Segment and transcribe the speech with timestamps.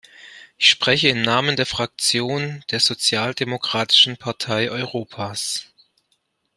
[0.57, 5.67] Ich spreche im Namen der Fraktion der Sozialdemokratischen Partei Europas.